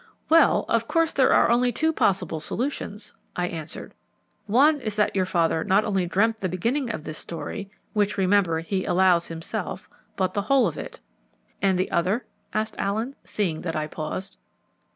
"Well, 0.29 0.65
of 0.67 0.87
course 0.87 1.11
there 1.13 1.31
are 1.31 1.51
only 1.51 1.71
two 1.71 1.93
possible 1.93 2.39
solutions," 2.39 3.13
I 3.35 3.47
answered. 3.47 3.93
"One 4.47 4.79
is 4.81 4.95
that 4.95 5.15
your 5.15 5.27
father 5.27 5.63
not 5.63 5.85
only 5.85 6.07
dreamt 6.07 6.37
the 6.37 6.49
beginning 6.49 6.89
of 6.89 7.03
this 7.03 7.19
story 7.19 7.69
which, 7.93 8.17
remember, 8.17 8.61
he 8.61 8.83
allows 8.83 9.27
himself 9.27 9.87
but 10.15 10.33
the 10.33 10.41
whole 10.41 10.65
of 10.65 10.75
it." 10.75 10.99
"And 11.61 11.77
the 11.77 11.91
other?" 11.91 12.25
asked 12.51 12.73
Allen, 12.79 13.15
seeing 13.25 13.61
that 13.61 13.75
I 13.75 13.85
paused. 13.85 14.37